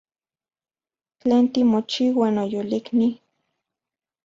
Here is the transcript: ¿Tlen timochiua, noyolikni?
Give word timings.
¿Tlen 1.19 1.45
timochiua, 1.53 2.27
noyolikni? 2.35 3.07